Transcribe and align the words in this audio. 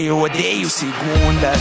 Eu 0.00 0.16
odeio 0.18 0.70
segundas. 0.70 1.60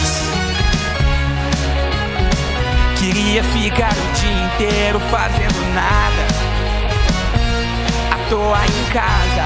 Queria 2.99 3.43
ficar 3.43 3.91
o 3.91 4.13
dia 4.13 4.45
inteiro 4.45 4.99
fazendo 5.09 5.59
nada. 5.73 6.23
À 8.13 8.29
toa 8.29 8.63
em 8.63 8.93
casa. 8.93 9.45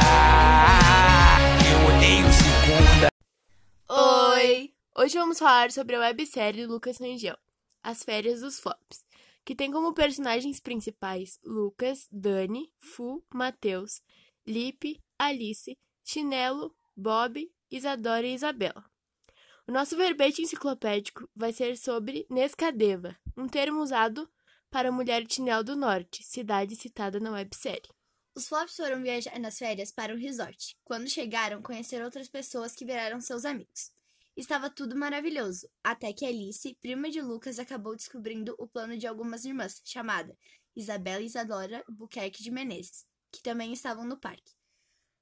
Eu 1.71 1.79
odeio 1.87 2.27
segunda. 2.33 3.07
Oi! 4.33 4.73
Hoje 4.93 5.17
vamos 5.17 5.39
falar 5.39 5.71
sobre 5.71 5.95
a 5.95 5.99
websérie 5.99 6.65
Lucas 6.65 6.97
Rangel, 6.99 7.37
As 7.81 8.03
Férias 8.03 8.41
dos 8.41 8.59
Flops, 8.59 9.05
que 9.45 9.55
tem 9.55 9.71
como 9.71 9.93
personagens 9.93 10.59
principais 10.59 11.39
Lucas, 11.45 12.09
Dani, 12.11 12.69
Fu, 12.77 13.23
Matheus, 13.33 14.01
Lipe, 14.45 14.99
Alice, 15.17 15.77
Chinelo, 16.03 16.75
Bob, 16.93 17.49
Isadora 17.71 18.27
e 18.27 18.33
Isabela. 18.33 18.83
O 19.67 19.71
nosso 19.71 19.95
verbete 19.95 20.41
enciclopédico 20.41 21.29
vai 21.33 21.53
ser 21.53 21.77
sobre 21.77 22.27
Nescadeva, 22.29 23.17
um 23.37 23.47
termo 23.47 23.81
usado 23.81 24.29
para 24.69 24.91
mulher 24.91 25.23
de 25.23 25.35
Chinelo 25.35 25.63
do 25.63 25.75
Norte, 25.75 26.23
cidade 26.23 26.75
citada 26.75 27.19
na 27.19 27.31
websérie. 27.31 27.89
Os 28.35 28.47
flops 28.47 28.75
foram 28.75 29.01
viajar 29.01 29.37
nas 29.39 29.57
férias 29.57 29.91
para 29.91 30.13
um 30.13 30.17
resort. 30.17 30.77
Quando 30.83 31.09
chegaram, 31.09 31.61
conheceram 31.61 32.05
outras 32.05 32.27
pessoas 32.27 32.73
que 32.73 32.85
viraram 32.85 33.19
seus 33.21 33.45
amigos. 33.45 33.91
Estava 34.35 34.69
tudo 34.69 34.95
maravilhoso, 34.95 35.69
até 35.83 36.13
que 36.13 36.25
Alice, 36.25 36.77
prima 36.81 37.09
de 37.09 37.21
Lucas, 37.21 37.59
acabou 37.59 37.95
descobrindo 37.95 38.55
o 38.57 38.67
plano 38.67 38.97
de 38.97 39.05
algumas 39.05 39.43
irmãs, 39.43 39.81
chamada 39.83 40.37
Isabela 40.75 41.21
e 41.21 41.25
Isadora 41.25 41.83
Buquerque 41.87 42.41
de 42.41 42.51
Menezes, 42.51 43.05
que 43.31 43.41
também 43.41 43.73
estavam 43.73 44.05
no 44.05 44.17
parque. 44.17 44.53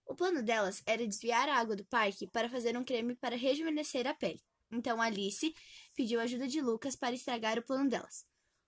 O 0.09 0.15
plano 0.15 0.41
delas 0.41 0.81
era 0.87 1.05
desviar 1.05 1.47
a 1.47 1.55
água 1.55 1.75
do 1.75 1.85
parque 1.85 2.25
para 2.25 2.49
fazer 2.49 2.75
um 2.75 2.83
creme 2.83 3.15
para 3.15 3.35
rejuvenescer 3.35 4.07
a 4.07 4.13
pele. 4.13 4.41
Então 4.71 4.99
Alice 4.99 5.53
pediu 5.95 6.19
ajuda 6.19 6.47
de 6.47 6.59
Lucas 6.61 6.95
para 6.95 7.13
estragar 7.13 7.59
o 7.59 7.61
plano 7.61 7.87
delas. 7.87 8.25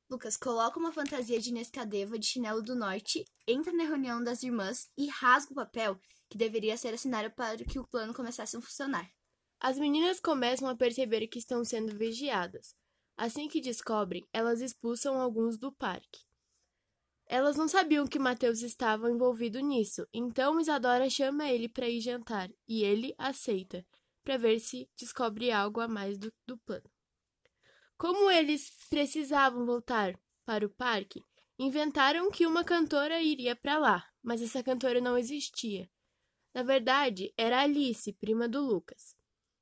Lucas 0.08 0.38
coloca 0.38 0.80
uma 0.80 0.94
fantasia 0.94 1.40
de 1.40 1.52
Nescadeva 1.52 2.20
de 2.20 2.28
chinelo 2.28 2.62
do 2.62 2.76
norte, 2.76 3.26
entra 3.48 3.74
na 3.74 3.86
reunião 3.86 4.24
das 4.24 4.44
irmãs 4.44 4.88
e 4.96 5.08
rasga 5.08 5.52
o 5.52 5.56
papel 5.56 6.00
que 6.30 6.38
deveria 6.38 6.78
ser 6.78 6.94
assinado 6.94 7.32
para 7.32 7.58
que 7.58 7.80
o 7.80 7.88
plano 7.88 8.14
começasse 8.14 8.56
a 8.56 8.62
funcionar. 8.62 9.12
As 9.60 9.80
meninas 9.80 10.20
começam 10.20 10.70
a 10.70 10.76
perceber 10.76 11.26
que 11.26 11.40
estão 11.40 11.66
sendo 11.66 11.98
vigiadas. 11.98 12.76
Assim 13.18 13.48
que 13.48 13.60
descobrem, 13.60 14.28
elas 14.32 14.62
expulsam 14.62 15.20
alguns 15.20 15.58
do 15.58 15.72
parque. 15.72 16.22
Elas 17.34 17.56
não 17.56 17.66
sabiam 17.66 18.06
que 18.06 18.20
Mateus 18.20 18.62
estava 18.62 19.10
envolvido 19.10 19.62
nisso, 19.62 20.06
então 20.14 20.60
Isadora 20.60 21.10
chama 21.10 21.48
ele 21.50 21.70
para 21.70 21.88
ir 21.88 22.02
jantar 22.02 22.52
e 22.68 22.84
ele 22.84 23.16
aceita, 23.18 23.86
para 24.22 24.36
ver 24.36 24.60
se 24.60 24.90
descobre 25.00 25.50
algo 25.50 25.80
a 25.80 25.88
mais 25.88 26.18
do, 26.18 26.30
do 26.46 26.58
plano. 26.58 26.92
Como 27.98 28.30
eles 28.30 28.70
precisavam 28.90 29.66
voltar 29.66 30.14
para 30.46 30.66
o 30.66 30.70
parque, 30.70 31.24
inventaram 31.58 32.30
que 32.30 32.46
uma 32.46 32.66
cantora 32.66 33.22
iria 33.22 33.56
para 33.56 33.78
lá, 33.78 34.06
mas 34.22 34.42
essa 34.42 34.62
cantora 34.62 35.00
não 35.00 35.18
existia. 35.18 35.90
Na 36.54 36.64
verdade, 36.64 37.34
era 37.38 37.62
Alice, 37.62 38.12
prima 38.12 38.46
do 38.46 38.60
Lucas. 38.60 39.16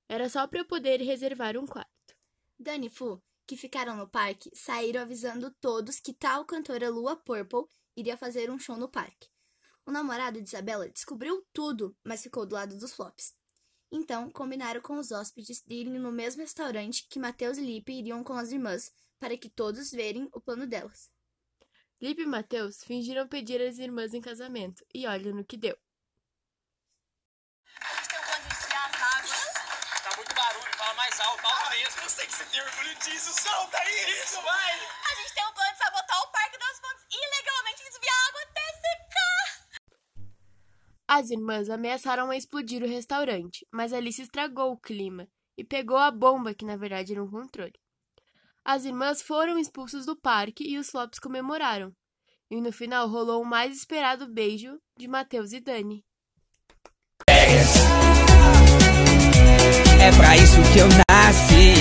Era 0.08 0.28
só 0.28 0.48
para 0.48 0.62
eu 0.62 0.66
poder 0.66 1.02
reservar 1.02 1.56
um 1.56 1.68
quarto. 1.68 2.16
Dani 2.58 2.90
Fu 2.90 3.22
que 3.50 3.58
ficaram 3.58 3.98
no 3.98 4.08
parque 4.08 4.52
saíram 4.54 5.02
avisando 5.02 5.50
todos 5.60 6.00
que 6.00 6.14
tal 6.14 6.46
cantora 6.46 6.88
Lua 6.88 7.16
Purple 7.16 7.66
iria 7.98 8.16
fazer 8.16 8.52
um 8.52 8.60
show 8.60 8.78
no 8.78 8.88
parque. 8.88 9.28
O 9.88 9.92
namorado 9.92 10.40
de 10.40 10.48
Isabela 10.48 10.88
descobriu 10.88 11.44
tudo, 11.52 11.98
mas 12.04 12.22
ficou 12.22 12.46
do 12.46 12.54
lado 12.54 12.78
dos 12.78 12.94
flops. 12.94 13.34
Então, 13.92 14.30
combinaram 14.30 14.82
com 14.82 15.00
os 15.00 15.12
hóspedes 15.12 15.64
de 15.66 15.74
irem 15.74 15.98
no 15.98 16.12
mesmo 16.12 16.44
restaurante 16.44 17.08
que 17.10 17.18
Mateus 17.18 17.58
e 17.58 17.62
Lipe 17.62 17.92
iriam 17.92 18.24
com 18.24 18.34
as 18.34 18.52
irmãs, 18.52 18.92
para 19.20 19.36
que 19.36 19.50
todos 19.50 19.90
verem 19.90 20.30
o 20.32 20.40
plano 20.40 20.68
delas. 20.68 21.10
Lipe 22.00 22.22
e 22.22 22.28
Mateus 22.28 22.84
fingiram 22.84 23.28
pedir 23.28 23.60
as 23.64 23.80
irmãs 23.80 24.14
em 24.14 24.22
casamento, 24.22 24.86
e 24.94 25.08
olha 25.08 25.34
no 25.34 25.44
que 25.44 25.58
deu. 25.58 25.76
Mais 31.10 31.20
alto, 31.22 31.46
alto 31.46 31.70
mesmo. 31.70 32.02
Eu 32.04 32.10
sei 32.10 32.26
que 32.26 32.34
você 32.34 32.46
tem 32.46 32.62
orgulho 32.62 32.96
disso, 32.96 33.42
solta 33.42 33.78
isso, 33.90 34.24
isso 34.24 34.42
vai! 34.42 34.74
A 35.12 35.16
gente 35.16 35.34
tem 35.34 35.48
um 35.48 35.54
plano 35.54 35.72
de 35.72 35.78
sabotar 35.78 36.22
o 36.22 36.32
Parque 36.32 36.58
das 36.58 36.80
Fontes 36.80 37.06
ilegalmente 37.12 37.82
e 37.82 37.90
desviar 37.90 38.16
a 38.16 38.28
água 38.30 38.42
até 38.42 38.66
secar! 38.84 39.50
As 41.08 41.30
irmãs 41.30 41.70
ameaçaram 41.70 42.30
a 42.30 42.38
explodir 42.38 42.84
o 42.84 42.88
restaurante, 42.88 43.66
mas 43.72 43.94
Alice 43.94 44.22
estragou 44.22 44.72
o 44.72 44.80
clima 44.80 45.28
e 45.58 45.64
pegou 45.64 45.98
a 45.98 46.12
bomba, 46.12 46.54
que 46.54 46.66
na 46.66 46.78
verdade 46.78 47.14
era 47.14 47.24
um 47.24 47.30
controle. 47.30 47.80
As 48.64 48.86
irmãs 48.86 49.22
foram 49.22 49.58
expulsas 49.58 50.06
do 50.06 50.16
parque 50.16 50.64
e 50.64 50.78
os 50.78 50.90
flops 50.90 51.18
comemoraram. 51.18 51.96
E 52.52 52.62
no 52.62 52.72
final 52.72 53.08
rolou 53.08 53.42
o 53.42 53.46
mais 53.46 53.76
esperado 53.76 54.28
beijo 54.28 54.80
de 54.98 55.08
Matheus 55.08 55.54
e 55.54 55.60
Dani. 55.60 56.06
É 60.10 60.12
pra 60.12 60.36
isso 60.38 60.60
que 60.74 60.80
eu 60.80 60.88
nasci. 61.08 61.76